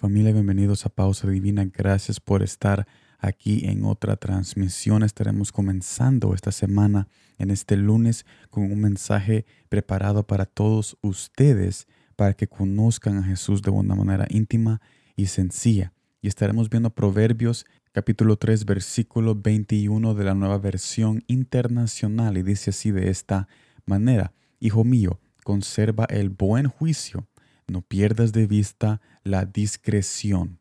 [0.00, 1.66] Familia, bienvenidos a Pausa Divina.
[1.66, 2.86] Gracias por estar
[3.18, 5.02] aquí en otra transmisión.
[5.02, 11.86] Estaremos comenzando esta semana en este lunes con un mensaje preparado para todos ustedes
[12.16, 14.80] para que conozcan a Jesús de una manera íntima
[15.16, 15.92] y sencilla.
[16.22, 22.70] Y estaremos viendo Proverbios capítulo 3 versículo 21 de la nueva versión internacional y dice
[22.70, 23.48] así de esta
[23.84, 27.28] manera, Hijo mío, conserva el buen juicio
[27.70, 30.60] no pierdas de vista la discreción.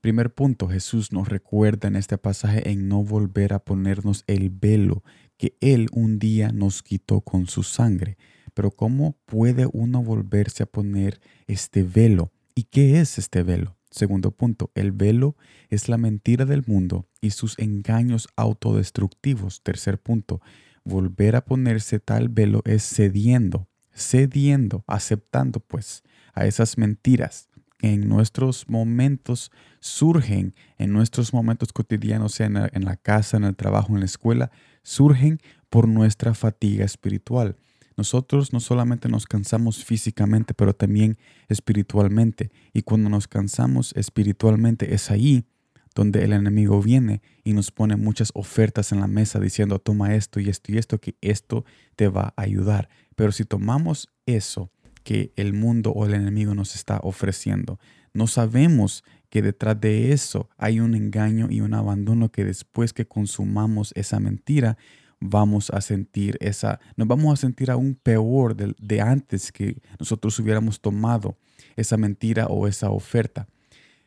[0.00, 5.02] Primer punto, Jesús nos recuerda en este pasaje en no volver a ponernos el velo
[5.36, 8.16] que Él un día nos quitó con su sangre.
[8.54, 12.32] Pero ¿cómo puede uno volverse a poner este velo?
[12.54, 13.76] ¿Y qué es este velo?
[13.90, 15.36] Segundo punto, el velo
[15.70, 19.62] es la mentira del mundo y sus engaños autodestructivos.
[19.62, 20.40] Tercer punto,
[20.84, 26.02] volver a ponerse tal velo es cediendo, cediendo, aceptando pues
[26.34, 32.96] a esas mentiras que en nuestros momentos surgen, en nuestros momentos cotidianos, sea en la,
[32.96, 34.50] casa, en el trabajo, en la escuela,
[34.82, 35.38] surgen
[35.70, 37.56] por nuestra fatiga espiritual.
[37.96, 41.16] Nosotros no solamente nos cansamos físicamente, pero también
[41.48, 42.50] espiritualmente.
[42.72, 45.46] Y cuando nos cansamos espiritualmente es ahí
[45.94, 50.40] donde el enemigo viene y nos pone muchas ofertas en la mesa diciendo, toma esto
[50.40, 51.64] y esto y esto, que esto
[51.94, 52.88] te va a ayudar.
[53.14, 54.70] Pero si tomamos eso
[55.02, 57.78] que el mundo o el enemigo nos está ofreciendo,
[58.12, 63.06] no sabemos que detrás de eso hay un engaño y un abandono que después que
[63.06, 64.78] consumamos esa mentira,
[65.20, 70.38] vamos a sentir esa, nos vamos a sentir aún peor de, de antes que nosotros
[70.38, 71.36] hubiéramos tomado
[71.76, 73.48] esa mentira o esa oferta.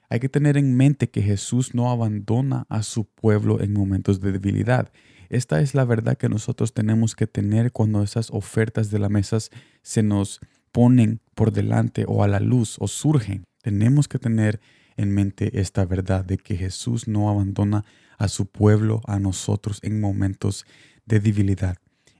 [0.09, 4.31] Hay que tener en mente que Jesús no abandona a su pueblo en momentos de
[4.31, 4.91] debilidad.
[5.29, 9.37] Esta es la verdad que nosotros tenemos que tener cuando esas ofertas de la mesa
[9.81, 10.39] se nos
[10.71, 13.43] ponen por delante o a la luz o surgen.
[13.61, 14.61] Tenemos que tener
[14.95, 17.83] en mente esta verdad de que Jesús no abandona
[18.17, 20.65] a su pueblo, a nosotros en momentos
[21.05, 21.77] de debilidad.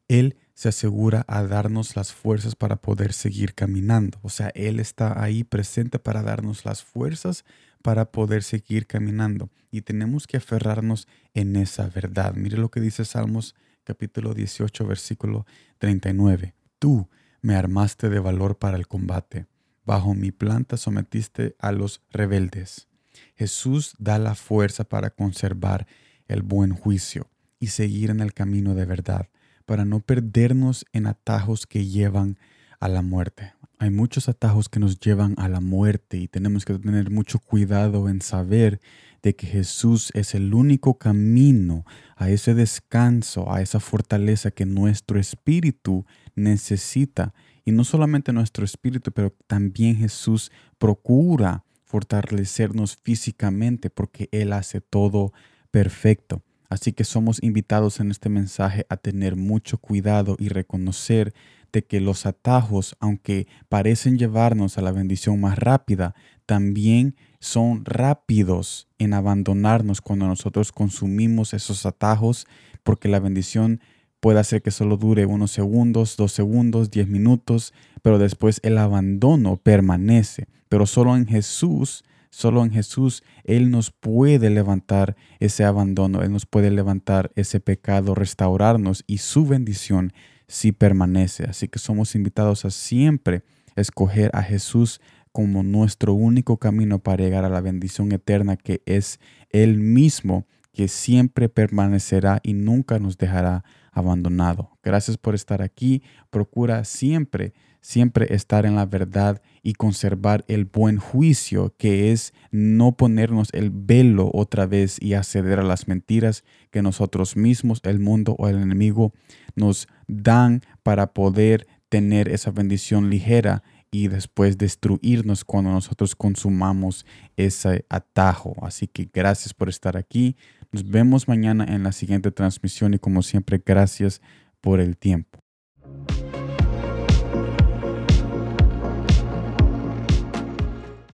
[0.09, 4.18] Él se asegura a darnos las fuerzas para poder seguir caminando.
[4.23, 7.45] O sea, Él está ahí presente para darnos las fuerzas
[7.84, 9.51] para poder seguir caminando.
[9.69, 12.34] Y tenemos que aferrarnos en esa verdad.
[12.34, 13.53] Mire lo que dice Salmos
[13.84, 15.46] capítulo 18, versículo
[15.78, 16.56] 39.
[16.79, 17.07] Tú
[17.44, 19.46] me armaste de valor para el combate.
[19.85, 22.88] Bajo mi planta sometiste a los rebeldes.
[23.35, 25.85] Jesús da la fuerza para conservar
[26.28, 27.29] el buen juicio
[27.59, 29.29] y seguir en el camino de verdad,
[29.67, 32.39] para no perdernos en atajos que llevan
[32.79, 33.53] a la muerte.
[33.79, 38.09] Hay muchos atajos que nos llevan a la muerte y tenemos que tener mucho cuidado
[38.09, 38.79] en saber
[39.22, 41.85] de que Jesús es el único camino
[42.16, 47.34] a ese descanso, a esa fortaleza que nuestro espíritu necesita.
[47.66, 55.34] Y no solamente nuestro espíritu, pero también Jesús procura fortalecernos físicamente porque Él hace todo
[55.72, 56.41] perfecto.
[56.69, 61.33] Así que somos invitados en este mensaje a tener mucho cuidado y reconocer
[61.72, 68.88] de que los atajos, aunque parecen llevarnos a la bendición más rápida, también son rápidos
[68.97, 72.47] en abandonarnos cuando nosotros consumimos esos atajos,
[72.84, 73.81] porque la bendición
[74.19, 79.57] puede hacer que solo dure unos segundos, dos segundos, diez minutos, pero después el abandono
[79.57, 80.47] permanece.
[80.69, 82.03] Pero solo en Jesús,
[82.38, 88.14] solo en Jesús, Él nos puede levantar ese abandono, Él nos puede levantar ese pecado,
[88.14, 90.14] restaurarnos y su bendición
[90.47, 91.46] si permanece.
[91.46, 93.42] Así que somos invitados a siempre
[93.76, 99.20] escoger a Jesús como nuestro único camino para llegar a la bendición eterna que es
[99.50, 103.64] Él mismo, que siempre permanecerá y nunca nos dejará
[103.97, 104.78] abandonado.
[104.84, 106.03] Gracias por estar aquí.
[106.30, 112.96] Procura siempre, siempre estar en la verdad y conservar el buen juicio, que es no
[112.96, 118.35] ponernos el velo otra vez y acceder a las mentiras que nosotros mismos, el mundo
[118.38, 119.13] o el enemigo
[119.56, 127.05] nos dan para poder tener esa bendición ligera y después destruirnos cuando nosotros consumamos
[127.38, 128.55] ese atajo.
[128.61, 130.35] Así que gracias por estar aquí.
[130.72, 134.22] Nos vemos mañana en la siguiente transmisión y como siempre, gracias
[134.61, 135.40] por el tiempo.